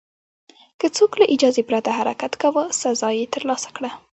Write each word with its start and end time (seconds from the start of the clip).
که 0.79 0.87
څوک 0.97 1.11
له 1.19 1.25
اجازې 1.33 1.61
پرته 1.69 1.89
حرکت 1.97 2.33
کاوه، 2.41 2.63
سزا 2.81 3.09
یې 3.19 3.25
ترلاسه 3.35 3.69
کړه. 3.75 3.89